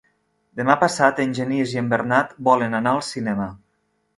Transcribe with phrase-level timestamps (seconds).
[0.61, 3.51] Demà passat en Genís i en Bernat volen anar al cinema.